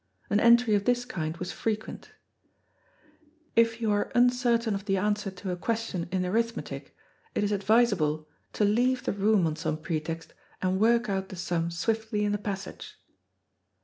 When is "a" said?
5.51-5.55